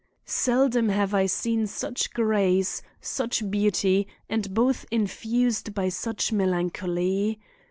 [0.25, 7.39] Seldom have I seen such grace, such beauty, and both infused by such melancholy.